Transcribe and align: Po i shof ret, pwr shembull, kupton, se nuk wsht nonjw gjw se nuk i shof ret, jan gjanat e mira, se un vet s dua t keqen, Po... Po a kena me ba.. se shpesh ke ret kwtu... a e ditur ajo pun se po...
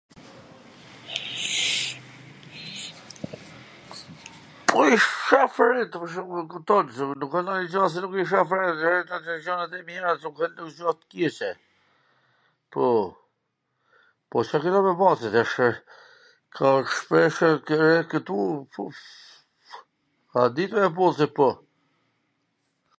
Po 4.71 4.79
i 4.93 4.97
shof 5.07 5.55
ret, 5.71 5.93
pwr 5.99 6.09
shembull, 6.13 6.47
kupton, 6.53 6.85
se 6.95 7.03
nuk 7.19 7.33
wsht 7.37 7.45
nonjw 7.49 7.67
gjw 7.75 7.83
se 7.97 8.03
nuk 8.07 8.15
i 8.23 8.27
shof 8.33 8.49
ret, 8.63 8.77
jan 9.13 9.29
gjanat 9.43 9.73
e 9.81 9.83
mira, 9.91 10.11
se 10.23 10.29
un 10.31 10.35
vet 10.41 10.53
s 10.71 10.73
dua 10.79 10.93
t 11.01 11.13
keqen, 11.13 11.55
Po... 12.75 12.85
Po 14.33 14.37
a 14.55 14.61
kena 14.67 14.79
me 14.89 14.93
ba.. 15.05 15.09
se 15.23 15.47
shpesh 16.97 17.59
ke 17.69 17.75
ret 17.85 18.09
kwtu... 18.15 18.39
a 20.39 20.51
e 20.51 20.51
ditur 20.57 20.81
ajo 20.87 20.93
pun 21.01 21.13
se 21.21 21.27
po... 21.41 21.47